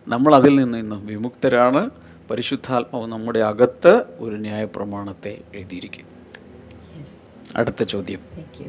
[0.08, 1.90] നമ്മൾ അതിൽ നിന്ന് ഇന്ന് വിമുക്തരാണ്.
[2.30, 6.21] പരിശുദ്ധാത്മാവ് നമ്മുടെ അകത്ത് ഒരു ന്യായപ്രമാണത്തെ എഴുതിയിരിക്കും യെസ്
[7.56, 8.20] അടുത്ത ചോദ്യം.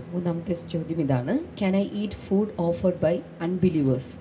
[0.08, 1.40] മൂന്നാമത്തെ ചോദ്യം ഇതാണ്.
[1.60, 4.16] Can I eat food offered by unbelievers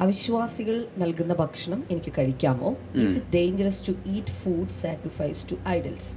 [0.00, 2.70] അവിശ്വാസികൾ നൽകുന്ന ഭക്ഷണം എനിക്ക് കഴിക്കാമോ?
[2.94, 6.12] Is it dangerous to eat food sacrifice to idols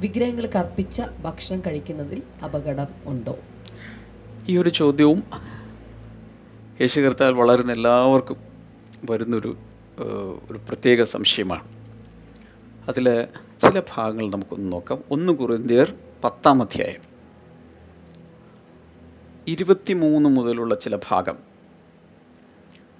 [0.00, 3.38] വിഗ്രഹങ്ങൾക്ക് അർപ്പിച്ച ഭക്ഷണം കഴിക്കുന്നതിൽ അപകടം ഉണ്ടോ?
[4.48, 5.22] ഈ ഒരു ചോദ്യവും
[6.80, 8.36] യേശു കർത്താൽ വളരുന്ന എല്ലാവർക്കും
[9.10, 9.56] വരുന്നൊരു
[10.50, 11.66] ഒരു പ്രത്യേക സംശയമാണ്.
[12.88, 13.26] അതിൽ
[13.62, 15.04] ചില ഭാഗങ്ങൾ നമുക്കൊന്ന് നോക്കാം.
[15.10, 15.94] ഒന്ന് കുറിന്തിയർ
[16.24, 17.13] പത്താം അധ്യായം.
[19.46, 21.36] ഇരുപത്തിമൂന്ന് മുതലുള്ള ചില ഭാഗം.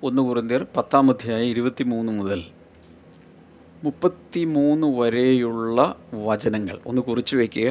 [0.02, 2.44] ഒന്ന് കുറിന്തിയർ പത്താം അധ്യായം ഇരുപത്തിമൂന്ന് മുതൽ
[3.84, 6.78] മുപ്പത്തി മൂന്ന് വരെയുള്ള വചനങ്ങൾ.
[6.86, 7.68] ഒന്ന് കുറിച്ചു വയ്ക്കുക.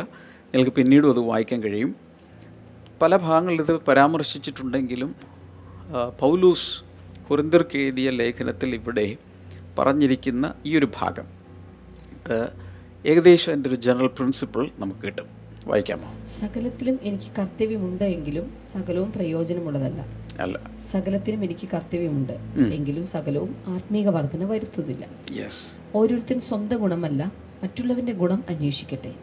[0.53, 1.95] നിങ്ങൾക്ക് പിന്നീടും അത് വായിക്കാൻ കഴിയും.
[3.01, 5.15] പല ഭാഗങ്ങളിൽ ഇത് പരാമർശിച്ചിട്ടുണ്ടെങ്കിലും
[6.19, 6.83] പൗലൂസ്
[7.29, 9.17] കുറിന്തിർക്ക് എഴുതിയ ലേഖനത്തിൽ ഇവിടെ
[9.79, 11.25] പറഞ്ഞിരിക്കുന്ന ഈ ഒരു ഭാഗം.
[13.05, 15.42] ഏകദേശം എന്റെ ഒരു ജനറൽ പ്രിൻസിപ്പിൾ നമുക്ക് കിട്ടും.
[15.65, 16.27] വായിക്കാമോ?
[16.29, 20.05] സകലത്തിലും എനിക്ക് കർത്തവ്യമുണ്ട് എങ്കിലും സകലവും പ്രയോജനമുള്ളതല്ല.
[20.39, 20.59] അല്ല.
[20.91, 22.33] സകലത്തിനും എനിക്ക് കർത്തവ്യമുണ്ട്
[22.73, 25.05] എങ്കിലും സകലവും ആത്മീക വർധന വരുത്തുന്നില്ല.
[25.31, 27.31] യെസ് ഓരോരുത്തൻ സ്വന്തം ഗുണമല്ല
[27.63, 29.13] മറ്റുള്ളവന്റെ ഗുണം അന്വേഷിക്കട്ടെ.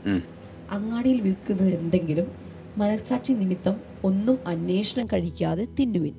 [0.70, 2.26] അങ്ങാടിയിൽ വിൽക്കുന്നത് എന്തെങ്കിലും
[2.76, 6.14] മനസാക്ഷി നിമിത്തം ഒന്നും അന്വേഷണം കഴിക്കാതെ തിന്നുവിൻ.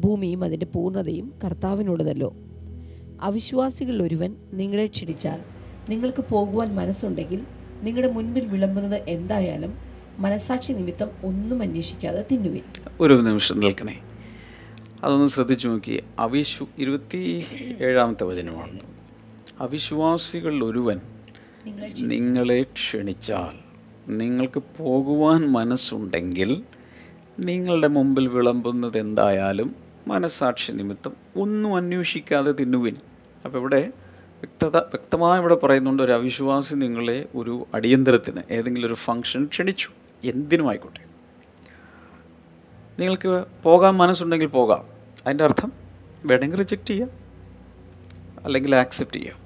[0.00, 2.34] ഭൂമിയും അതിന്റെ പൂർണതയും കർത്താവിനുള്ളതല്ലോ.
[3.20, 5.40] അവിശ്വാസികളിൽ ഒരുവൻ നിങ്ങളെ ക്ഷണിച്ചാൽ
[5.88, 7.40] നിങ്ങൾക്ക് പോകുവാൻ മനസ്സുണ്ടെങ്കിൽ
[7.84, 9.72] നിങ്ങളുടെ മുൻപിൽ വിളമ്പുന്നത് എന്തായാലും
[10.18, 12.62] മനസാക്ഷി നിമിത്തം ഒന്നും അന്വേഷിക്കാതെ തിന്നുവിൻ.
[13.00, 13.96] ഒരു നിമിഷം നിൽക്കണേ.
[15.04, 16.02] അതൊന്ന് ശ്രദ്ധിച്ചു നോക്കി.
[16.18, 17.46] അവിശ്വ ഇരുപത്തി
[17.80, 18.78] ഏഴാമത്തെ വചനമാണ്.
[19.60, 21.00] അവിശ്വാസികളിൽ ഒരുവൻ
[22.12, 23.54] നിങ്ങളെ ക്ഷണിച്ചാൽ.
[24.12, 26.50] നിങ്ങൾക്ക് പോകുവാൻ മനസ്സുണ്ടെങ്കിൽ
[27.40, 29.74] നിങ്ങളുടെ മുമ്പിൽ വിളമ്പുന്നത് എന്തായാലും
[30.08, 32.96] മനസാക്ഷി നിമിത്തം ഒന്നും അന്വേഷിക്കാതെ തിന്നുവിൻ.
[33.44, 33.82] അപ്പോൾ ഇവിടെ
[34.44, 39.88] വ്യക്തത വ്യക്തമായി ഇവിടെ പറയുന്നുണ്ട് ഒരു അവിശ്വാസി നിങ്ങളെ ഒരു അടിയന്തരത്തിന് ഏതെങ്കിലും ഒരു ഫംഗ്ഷൻ ക്ഷണിച്ചു.
[40.24, 41.04] എന്തിനും ആയിക്കോട്ടെ.
[43.00, 44.84] നിങ്ങൾക്ക് പോകാൻ മനസ്സുണ്ടെങ്കിൽ പോകാം.
[45.26, 45.72] അതിന്റെ അർത്ഥം
[46.26, 47.10] വേണമെങ്കിൽ റിജക്റ്റ് ചെയ്യാം.
[48.44, 49.36] അല്ലെങ്കിൽ ആക്സെപ്റ്റ് ചെയ്യാം.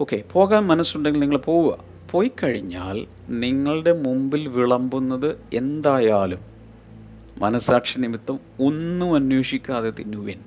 [0.00, 1.78] ഓക്കെ പോകാൻ മനസ്സുണ്ടെങ്കിൽ നിങ്ങൾ പോവുക.
[2.10, 6.38] പോയി കഴിഞ്ഞാൽ നിങ്ങളുടെ മുമ്പിൽ വിളമ്പുന്നത് എന്തായാലും
[7.36, 10.38] മനസാക്ഷി നിമിത്തം ഒന്നും അന്വേഷിക്കാതെ തിന്നുവിൻ.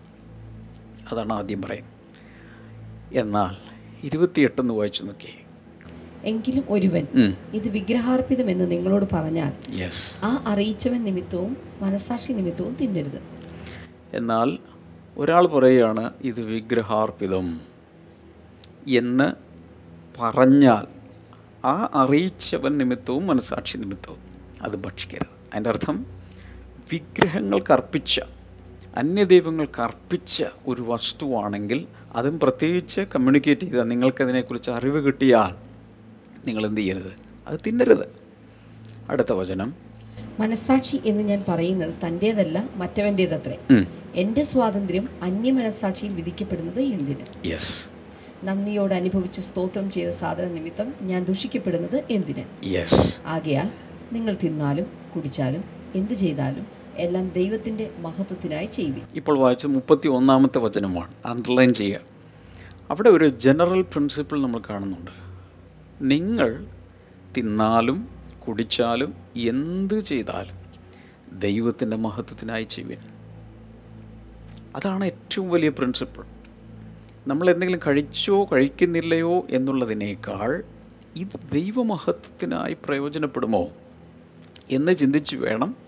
[1.12, 1.96] അതാണ് ആദ്യം പറയുന്നത്.
[3.20, 3.64] എന്നാൽ
[4.06, 5.34] ഇരുപത്തിയെട്ടെന്ന് വായിച്ചു നോക്കി.
[6.24, 7.08] എങ്കിലും ഒരുവൻ
[7.54, 9.52] ഇത് വിഗ്രഹാർപ്പിതം എന്ന് നിങ്ങളോട് പറഞ്ഞാൽ
[10.24, 13.20] ആ അറിയിച്ചവൻ നിമിത്തവും മനസാക്ഷി നിമിത്തവും തിന്നരുത്.
[14.13, 14.58] എന്നാൽ
[15.18, 17.60] ഒരാൾ പറയുകയാണ് ഇത് വിഗ്രഹാർപ്പിതം.
[18.88, 19.28] എന്ന്
[20.20, 20.86] പറഞ്ഞാൽ
[21.65, 24.22] ആ അറിയിച്ചവൻ നിമിത്തവും മനസാക്ഷി നിമിത്തവും
[24.62, 25.34] അത് ഭക്ഷിക്കരുത്.
[25.52, 26.06] അതിന്റെ അർത്ഥം
[26.91, 28.20] വിഗ്രഹങ്ങൾക്ക് അർപ്പിച്ച
[28.98, 35.56] അന്യദൈവങ്ങൾക്ക് അർപ്പിച്ച ഒരു വസ്തുവാണെങ്കിൽ അതും പ്രത്യേകിച്ച് കമ്മ്യൂണിക്കേറ്റ് ചെയ്താൽ നിങ്ങൾക്കതിനെക്കുറിച്ച് അറിവ് കിട്ടിയാൽ
[36.46, 37.12] നിങ്ങൾ എന്ത് ചെയ്യരുത്?
[37.48, 38.06] അത് തിന്നരുത്.
[39.10, 39.76] അടുത്ത വചനം.
[40.40, 43.58] മനസാക്ഷി എന്ന് ഞാൻ പറയുന്നത് തന്റേതല്ല മറ്റവന്റേതത്രേ.
[44.16, 47.48] എന്റെ സ്വാതന്ത്ര്യം അന്യ മനസാക്ഷിയിൽ വിധിക്കപ്പെടുന്നത് എന്തിന്?
[47.48, 47.90] യെസ്
[48.44, 52.44] നന്ദിയോട് അനുഭവിച്ച് സ്തോത്രം ചെയ്ത സാധന നിമിത്തം ഞാൻ ദുഷിക്കപ്പെടുന്നത് എന്തിന്?
[52.68, 53.70] യെസ് ആകയാൽ
[54.12, 55.64] നിങ്ങൾ തിന്നാലും കുടിച്ചാലും
[55.96, 59.02] എന്ത് ചെയ്താലും എല്ലാം ദൈവത്തിന്റെ മഹത്വത്തിനായി ചെയ്യുവിൻ.
[59.16, 61.14] ഇപ്പോൾ വായിച്ച മുപ്പത്തി ഒന്നാമത്തെ വചനമാണ്.
[61.26, 62.00] അണ്ടർലൈൻ ചെയ്യുക.
[62.90, 65.12] അവിടെ ഒരു ജനറൽ പ്രിൻസിപ്പിൾ നമ്മൾ കാണുന്നുണ്ട്.
[66.02, 66.68] നിങ്ങൾ
[67.38, 68.10] തിന്നാലും
[68.48, 70.56] കുടിച്ചാലും എന്ത് ചെയ്താലും
[71.40, 72.98] ദൈവത്തിന്റെ മഹത്വത്തിനായി ചെയ്യുവിൻ.
[74.76, 76.24] അതാണ് ഏറ്റവും വലിയ പ്രിൻസിപ്പിൾ
[77.28, 80.64] നമ്മൾ എന്തെങ്കിലും കഴിച്ചോ കഴിക്കുന്നില്ലയോ എന്നുള്ളതിനേക്കാൾ
[81.16, 83.70] ഇത് ദൈവമഹത്വത്തിനായി പ്രയോജനപ്പെടുമോ
[84.72, 85.85] എന്ന് ചിന്തിച്ച് വേണം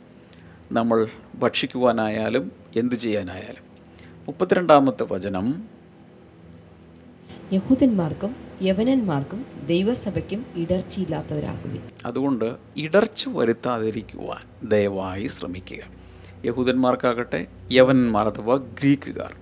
[0.71, 3.63] നമ്മൾ ഭക്ഷിക്കുവാനായാലും എന്ത് ചെയ്യാനായാലും.
[4.25, 5.63] മുപ്പത്തിരണ്ടാമത്തെ വചനം.
[7.53, 11.81] യഹൂദന്മാർക്കും യവനന്മാർക്കും ദൈവസഭയ്ക്കും ഇടർച്ചയില്ലാത്തവരാകുവിൻ.
[12.05, 15.83] അതുകൊണ്ട് ഇടർച്ച വരുത്താതിരിക്കുവാൻ ദയവായി ശ്രമിക്കുക.
[16.45, 19.33] യഹൂദന്മാർക്കാകട്ടെ യവനന്മാർ അഥവാ ഗ്രീക്കുകാർ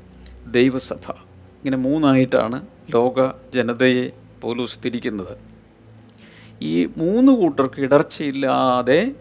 [0.52, 1.12] ദൈവസഭ.
[1.12, 4.10] ഇങ്ങനെ മൂന്നായിട്ടാണ് ലോക ജനതയെ
[4.42, 5.38] പോലൂസ് തിരിക്കുന്നത്
[6.62, 9.16] ഈ മൂന്ന് കൂട്ടർക്ക് ഇടർച്ചയില്ലാതെ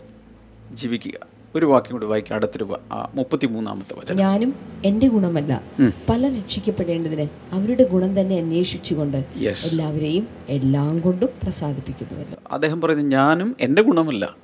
[0.73, 1.34] ജീവിക്കുക.
[1.55, 2.37] ഒരു വാക്യം കൂടി വായിക്കാം.
[2.37, 2.77] അടുത്തൊരു
[3.15, 4.17] മുപ്പത്തി മൂന്നാമത്തെ വചനം.
[4.17, 5.63] ഞാനും എന്റെ ഗുണമല്ല.
[6.09, 9.25] പല രക്ഷിക്കപ്പെടേണ്ടതിന് അവരുടെ ഗുണം തന്നെ അന്വേഷിച്ചുകൊണ്ട്
[9.65, 12.39] എല്ലാവരെയും എല്ലാം കൊണ്ടും പ്രസാദിപ്പിക്കുന്നുവല്ലോ.
[12.53, 14.37] അദ്ദേഹം പറയുന്നത് ഞാനും എന്റെ ഗുണമല്ല.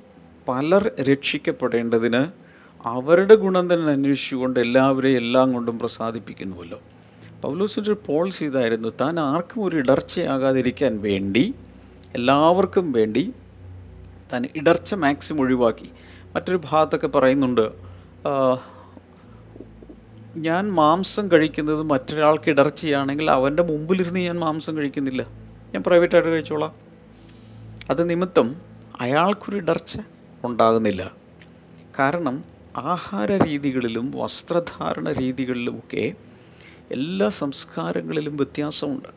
[0.49, 2.23] പലർ രക്ഷിക്കപ്പെടേണ്ടതിന്
[2.85, 6.81] അവരുടെ ഗുണം തന്നെ അന്വേഷിച്ചുകൊണ്ട് എല്ലാവരെയും എല്ലാം കൊണ്ടും പ്രസാദിപ്പിക്കുന്നുവല്ലോ.
[7.43, 11.55] പൗലോസിന്റെ ഒരു പോളിസി ഇതായിരുന്നു താൻ ആർക്കും ഒരു ഇടർച്ചയാകാതിരിക്കാൻ വേണ്ടി
[12.15, 13.33] എല്ലാവർക്കും വേണ്ടി
[14.33, 15.89] താൻ ഇടർച്ച മാക്സിമം ഒഴിവാക്കി.
[16.35, 17.71] മറ്റൊരു ഭാഗത്തൊക്കെ പറയുന്നുണ്ട്
[20.37, 25.23] ഞാൻ മാംസം കഴിക്കുന്നത് മറ്റൊരാൾക്ക് ഇടർച്ചയാണെങ്കിൽ അവന്റെ മുമ്പിലിരുന്ന് ഞാൻ മാംസം കഴിക്കുന്നില്ല.
[25.75, 26.75] ഞാൻ പ്രൈവറ്റായിട്ട് കഴിച്ചോളാം.
[27.91, 28.57] അത് നിമിത്തം
[29.01, 29.99] അയാൾക്കൊരു ഇടർച്ച
[30.45, 31.13] ഉണ്ടാകുന്നില്ല.
[31.99, 32.45] കാരണം
[32.77, 36.13] ആഹാര രീതികളിലും വസ്ത്രധാരണ രീതികളിലുമൊക്കെ
[36.91, 39.09] എല്ലാ സംസ്കാരങ്ങളിലും വ്യത്യാസമുണ്ട്.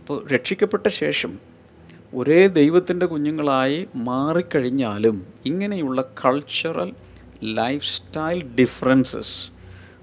[0.00, 1.53] അപ്പോൾ രക്ഷിക്കപ്പെട്ട ശേഷം
[2.14, 6.92] ഒരേ ദൈവത്തിന്റെ കുഞ്ഞുങ്ങളായി മാറിക്കഴിഞ്ഞാലും ഇങ്ങനെയുള്ള കൾച്ചറൽ
[7.44, 9.50] ലൈഫ് സ്റ്റൈൽ ഡിഫറൻസസ്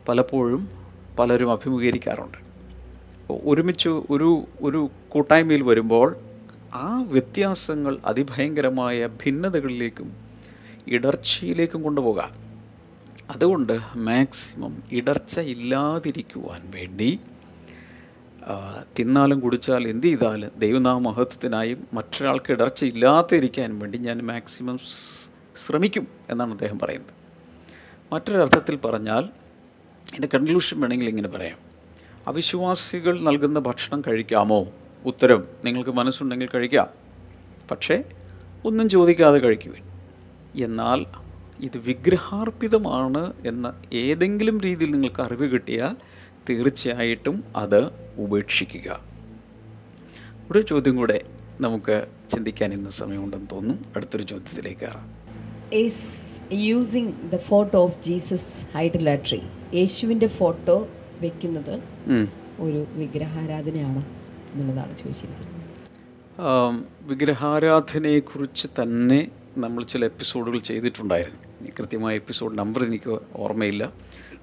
[0.07, 0.69] പലപ്പോഴും
[1.19, 2.37] പലരും അഭിമുഖീകരിക്കാറുണ്ട്.
[3.43, 6.15] ഒരുമിച്ച് ഒരു ഒരു കൂട്ടായ്മയിൽ വരുമ്പോൾ
[6.73, 10.13] ആ വ്യത്യാസങ്ങൾ അതിഭയങ്കരമായ ഭിന്നതകളിലേക്കും
[10.87, 12.31] ഇടർച്ചയിലേക്കും കൊണ്ടുപോകാം.
[13.29, 17.19] അതുകൊണ്ട് മാക്സിമം ഇടർച്ച ഇല്ലാതിരിക്കുവാൻ വേണ്ടി
[18.99, 24.79] തിന്നാലും കുടിച്ചാലും എന്ത് ചെയ്താലും ദൈവനാമ മഹത്വത്തിനായും മറ്റൊരാൾക്ക് ഇടർച്ച ഇല്ലാതിരിക്കാൻ വേണ്ടി ഞാൻ മാക്സിമം
[25.65, 27.13] ശ്രമിക്കും എന്നാണ് അദ്ദേഹം പറയുന്നത്.
[28.13, 29.21] മറ്റൊരർത്ഥത്തിൽ പറഞ്ഞാൽ
[30.15, 31.57] എന്റെ കൺക്ലൂഷൻ വേണമെങ്കിൽ ഇങ്ങനെ പറയാം.
[32.27, 34.67] അവിശ്വാസികൾ നൽകുന്ന ഭക്ഷണം കഴിക്കാമോ?
[35.05, 36.87] ഉത്തരം നിങ്ങൾക്ക് മനസ്സുണ്ടെങ്കിൽ കഴിക്കാം.
[37.71, 38.03] പക്ഷേ
[38.65, 39.83] ഒന്നും ചോദിക്കാതെ കഴിക്കുവേൻ.
[40.63, 41.05] എന്നാൽ
[41.61, 45.95] ഇത് വിഗ്രഹാർപ്പിതമാണ് എന്ന ഏതെങ്കിലും രീതിയിൽ നിങ്ങൾക്ക് അറിവ് കിട്ടിയാൽ
[46.49, 48.99] തീർച്ചയായിട്ടും അത് ഉപേക്ഷിക്കുക.
[50.51, 51.23] ഒരു ചോദ്യം കൂടെ
[51.61, 53.83] നമുക്ക് ചിന്തിക്കാൻ ഇന്ന് സമയമുണ്ടെന്ന് തോന്നുന്നു.
[53.95, 55.11] അടുത്തൊരു ചോദ്യത്തിലേക്ക് കയറാം.
[56.53, 59.41] Using the photo of Jesus idolatry
[59.73, 60.87] യേശുവിന്റെ ഫോട്ടോ
[61.19, 61.81] വെക്കുന്നത്
[62.59, 64.03] ഒരു വിഗ്രഹാരാധനയാണോ
[64.53, 65.61] എന്നുള്ളതാണ് ചോദിച്ചിരിക്കുന്നത്.
[67.01, 71.71] വിഗ്രഹാരാധനയെക്കുറിച്ച് തന്നെ നമ്മൾ ചില എപ്പിസോഡുകൾ ചെയ്തിട്ടുണ്ടായിരുന്നു.
[71.79, 73.93] കൃത്യമായ എപ്പിസോഡ് നമ്പർ എനിക്ക് ഓർമ്മയില്ല.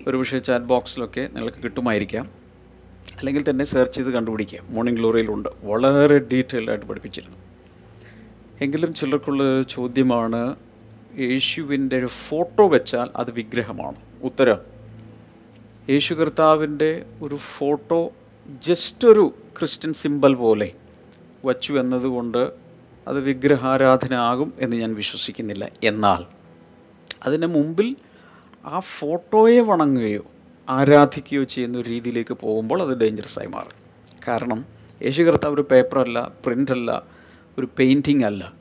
[0.08, 2.37] ഒരുപക്ഷെ ചാറ്റ് ബോക്സിലൊക്കെ നിങ്ങൾക്ക് കിട്ടുമായിരിക്കാം.
[3.16, 7.36] അല്ലെങ്കിൽ തന്നെ സെർച്ച് ചെയ്ത് കണ്ടുപിടിക്കുക മോർണിംഗ് ഗ്ലോറിയിലുണ്ട് വളരെ ഡീറ്റെയിൽഡ് ആയിട്ട് പഠിപ്പിച്ചിരുന്നു.
[8.60, 10.56] എങ്കിലും ചിലർക്കുള്ള ചോദ്യമാണ്
[11.18, 13.96] യേശുവിന്റെ ഫോട്ടോ വെച്ചാൽ അത് വിഗ്രഹമാണ്?
[14.22, 14.58] ഉത്തരം
[15.90, 18.12] യേശു കർത്താവിന്റെ ഒരു ഫോട്ടോ
[18.66, 20.72] ജസ്റ്റ് ഒരു ക്രിസ്ത്യൻ സിമ്പൽ പോലെ
[21.44, 22.52] വച്ചു എന്നതുകൊണ്ട്
[23.08, 25.68] അത് വിഗ്രഹാരാധന ആകും എന്ന് ഞാൻ വിശ്വസിക്കുന്നില്ല.
[25.84, 26.24] എന്നാൽ
[27.26, 27.96] അതിന് മുമ്പിൽ
[28.66, 30.24] ആ ഫോട്ടോയെ വണങ്ങുകയോ
[30.68, 33.76] ആരാധിക്കുകയോ ചെയ്യുന്ന ഒരു രീതിയിലേക്ക് പോകുമ്പോൾ അത് ഡേഞ്ചറസ് ആയി മാറും.
[34.28, 34.66] കാരണം
[35.02, 37.02] യേശു കർത്താവ് ഒരു പേപ്പറല്ല പ്രിന്റല്ല
[37.58, 38.52] ഒരു പെയിന്റിംഗ് അല്ല.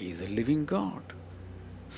[0.00, 1.18] ഈസ് എ ലിവിങ് ഗാഡ്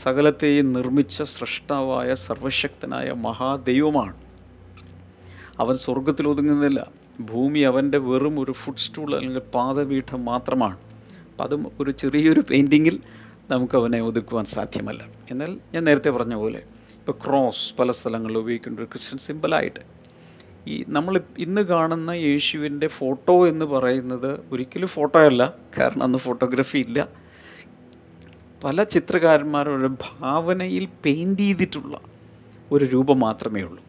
[0.03, 4.14] സകലത്തെയും നിർമ്മിച്ച സൃഷ്ടാവായ സർവശക്തനായ മഹാദൈവമാണ്.
[5.59, 10.79] അവൻ സ്വർഗത്തിൽ ഒതുങ്ങുന്നില്ല ഭൂമി അവന്റെ വെറും ഒരു ഫുഡ് സ്റ്റൂൾ അല്ലെങ്കിൽ പാദപീഠം മാത്രമാണ്.
[11.31, 13.00] അപ്പം അതും ഒരു ചെറിയൊരു പെയിന്റിങ്ങിൽ
[13.50, 15.07] നമുക്ക് അവനെ ഒതുക്കുവാൻ സാധ്യമല്ല.
[15.31, 16.62] എന്നാൽ ഞാൻ നേരത്തെ പറഞ്ഞ പോലെ
[17.11, 19.81] ഇപ്പോൾ ക്രോസ് പല സ്ഥലങ്ങളിൽ ഉപയോഗിക്കുന്നുണ്ട് ഒരു ക്രിസ്ത്യൻ സിമ്പിളായിട്ട്
[20.68, 25.55] ഈ നമ്മൾ ഇന്ന് കാണുന്ന യേശുവിന്റെ ഫോട്ടോ എന്ന് പറയുന്നത് ഒരിക്കലും ഫോട്ടോ അല്ല.
[25.79, 27.09] കാരണം അന്ന് ഫോട്ടോഗ്രാഫി ഇല്ല.
[28.64, 29.88] പല ചിത്രകാരന്മാരുടെ
[30.20, 32.01] ഭാവനയിൽ പെയിന്റ് ചെയ്തിട്ടുള്ള
[32.73, 33.83] ഒരു രൂപം മാത്രമേ ഉള്ളൂ.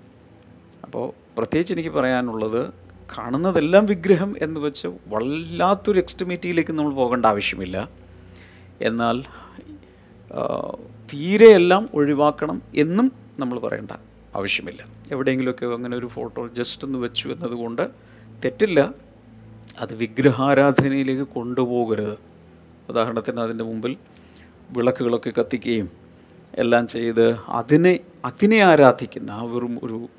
[0.84, 2.74] അപ്പോൾ പ്രത്യേകിച്ച് എനിക്ക് പറയാനുള്ളത്
[3.18, 7.90] കാണുന്നതെല്ലാം വിഗ്രഹം എന്ന് വെച്ച് വല്ലാത്തൊരു എക്സ്റ്റിമേറ്റിയിലേക്ക് നമ്മൾ പോകേണ്ട ആവശ്യമില്ല.
[8.82, 9.24] എന്നാൽ
[11.14, 13.92] തീരെയെല്ലാം ഒഴിവാക്കണം എന്നും നമ്മൾ പറയേണ്ട
[14.36, 14.86] ആവശ്യമില്ല.
[15.12, 17.90] എവിടെയെങ്കിലുമൊക്കെ അങ്ങനെ ഒരു ഫോട്ടോ ജസ്റ്റ് ഒന്ന് വെച്ചു എന്നതുകൊണ്ട്
[18.46, 18.94] തെറ്റില്ല.
[19.80, 22.18] അത് വിഗ്രഹാരാധനയിലേക്ക് കൊണ്ടുപോകരുത്.
[22.90, 23.98] ഉദാഹരണത്തിന് അതിന്റെ മുമ്പിൽ
[24.70, 25.90] വിളക്കുകളൊക്കെ കത്തിക്കുകയും
[26.58, 30.10] എല്ലാം ചെയ്ത് അതിനെ അതിനെ ആരാധിക്കുന്ന ആ വെറും ഒരു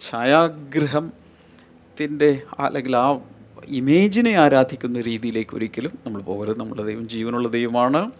[0.00, 3.20] ഛായാഗ്രഹത്തിന്റെ അല്ലെങ്കിൽ ആ
[3.68, 6.60] ഇമേജിനെ ആരാധിക്കുന്ന രീതിയിലേക്ക് ഒരിക്കലും നമ്മൾ പോകരുത്.
[6.60, 8.10] നമ്മുടെ ദൈവം ജീവനുള്ള ദൈവമാണ്.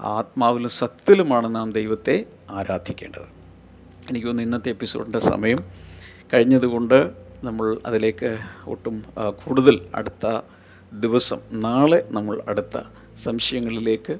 [0.00, 3.42] ആത്മാവിലും സത്യത്തിലുമാണ് നാം ദൈവത്തെ ആരാധിക്കേണ്ടത്.
[4.10, 5.58] എനിക്ക് തോന്നുന്നു ഇന്നത്തെ എപ്പിസോഡിന്റെ സമയം
[6.34, 7.10] കഴിഞ്ഞതുകൊണ്ട്
[7.44, 10.40] നമ്മൾ അതിലേക്ക് ഒട്ടും കൂടുതൽ അടുത്ത
[11.00, 12.82] ദിവസം നാളെ നമ്മൾ അടുത്ത
[13.16, 14.18] സംശയങ്ങളിലേക്ക്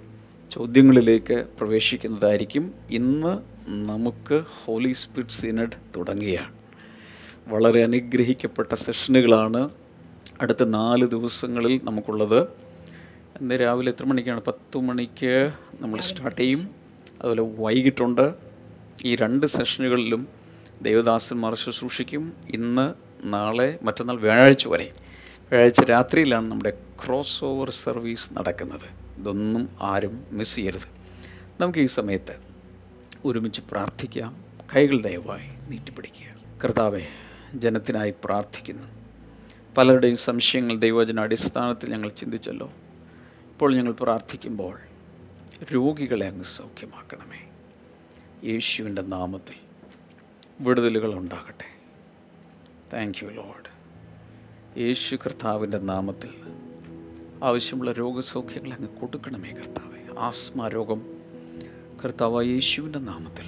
[0.50, 2.74] ചോദ്യങ്ങളിലേക്ക് പ്രവേശിക്കുന്നതായിരിക്കും.
[2.90, 6.52] ഇന്ന് നമുക്ക് ഹോളി സ്പിരിറ്റ് സിനഡ് തുടങ്ങുകയാണ്.
[7.48, 9.70] വളരെ അനുഗ്രഹിക്കപ്പെട്ട സെഷനുകളാണ്
[10.40, 12.48] അടുത്ത നാല് ദിവസങ്ങളിൽ നമുക്കുള്ളത്.
[13.42, 14.40] ഇന്ന് രാവിലെ എത്ര മണിക്കാണ്?
[14.40, 16.70] പത്ത് മണിക്ക് നമ്മൾ സ്റ്റാർട്ട് ചെയ്യും.
[17.22, 18.34] അതുപോലെ വൈകിട്ടുണ്ട്.
[19.04, 20.28] ഈ രണ്ട് സെഷനുകളിലും
[20.82, 22.32] ദേവദാസന്മാർ ശുശ്രൂഷിക്കും.
[22.48, 24.92] ഇന്ന് നാളെ മറ്റന്നാൾ വ്യാഴാഴ്ച വരെ.
[25.50, 29.18] വ്യാഴാഴ്ച രാത്രിയിലാണ് നമ്മുടെ ക്രോസ് ഓവർ സർവീസ് നടക്കുന്നത്.
[29.18, 30.88] ഇതൊന്നും ആരും മിസ് ചെയ്യരുത്.
[31.60, 32.36] നമുക്ക് ഈ സമയത്ത്
[33.24, 34.44] ഒരുമിച്ച് പ്രാർത്ഥിക്കാം.
[34.76, 36.60] കൈകൾ ദയവായി നീട്ടിപ്പിടിക്കുക.
[36.64, 37.06] കർത്താവെ
[37.54, 38.88] ജനത്തിനായി പ്രാർത്ഥിക്കുന്നു.
[39.76, 42.72] പലരുടെയും സംശയങ്ങൾ ദൈവജന അടിസ്ഥാനത്തിൽ ഞങ്ങൾ ചിന്തിച്ചല്ലോ.
[43.62, 44.78] ഇപ്പോൾ ഞങ്ങൾ പ്രാർത്ഥിക്കുമ്പോൾ
[45.74, 47.50] രോഗികളെ അങ്ങ് സൗഖ്യമാക്കണമേ.
[48.52, 49.54] യേശുവിന്റെ നാമത്തിൽ
[50.60, 51.84] വിടുതലുകൾ ഉണ്ടാകട്ടെ.
[52.92, 53.70] താങ്ക് യു ലോഡ്
[54.80, 56.30] യേശു കർത്താവിന്റെ നാമത്തിൽ
[57.44, 60.18] ആവശ്യമുള്ള രോഗസൗഖ്യങ്ങൾ അങ്ങ് കൊടുക്കണമേ കർത്താവെ.
[60.18, 61.02] ആസ്മ രോഗം
[62.04, 63.46] കർത്താവ് യേശുവിന്റെ നാമത്തിൽ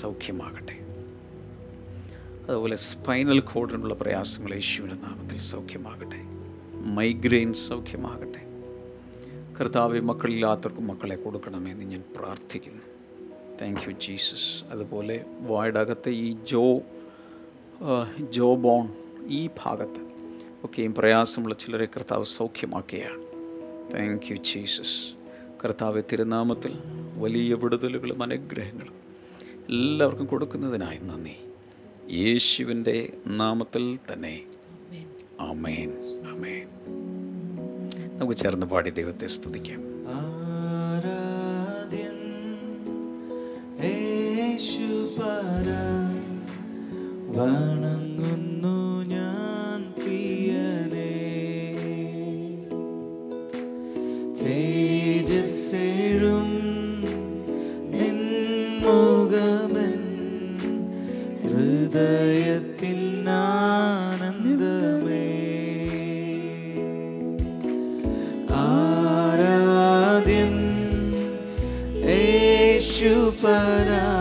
[0.00, 0.78] സൗഖ്യമാകട്ടെ.
[2.44, 6.22] അതുപോലെ സ്പൈനൽ കോഡിനുള്ള പ്രയാസങ്ങൾ യേശുവിന്റെ നാമത്തിൽ സൗഖ്യമാകട്ടെ.
[6.72, 8.45] മൈഗ്രെയിൻ സൗഖ്യമാകട്ടെ.
[9.60, 12.82] കർത്താവെ മക്കളില്ലാത്തവർക്ക് മക്കളെ കൊടുക്കണമെന്ന് ഞാൻ പ്രാർത്ഥിക്കുന്നു.
[13.62, 16.80] താങ്ക് യു ജീസസ് അതുപോലെ വായടകത്തെ ഈ ജോ
[18.30, 18.88] ജോ ബോൺ
[19.26, 20.00] ഈ ഭാഗത്ത്
[20.64, 23.22] ഒക്കെയും പ്രയാസമുള്ള ചിലരെ കർത്താവ് സൗഖ്യമാക്കുകയാണ്.
[23.94, 25.14] താങ്ക് യു ജീസസ്
[25.64, 26.78] കർത്താവ് തിരുനാമത്തിൽ
[27.16, 28.94] വലിയ വിടുതലുകളും അനുഗ്രഹങ്ങളും
[29.68, 31.36] എല്ലാവർക്കും കൊടുക്കുന്നതിനായി നന്ദി.
[32.12, 34.42] യേശുവിന്റെ നാമത്തിൽ തന്നെ.
[35.40, 37.05] അമേൻ ആമേൻ
[38.18, 39.80] നമുക്ക് ചേർന്ന് പാടി ദൈവത്തെ സ്തുതിക്കാം.
[40.16, 42.18] ആരാധ്യൻ
[43.82, 45.68] യേശുപര
[47.36, 48.76] വണങ്ങുന്നു
[49.12, 51.10] ഞാൻ പ്രിയനേ.
[55.18, 56.48] തേജസ്സേഴും
[57.92, 58.18] നിൻ
[58.84, 60.00] മുഖമൻ
[61.44, 62.75] ഹൃദയത്തിൽ
[73.36, 74.15] fará.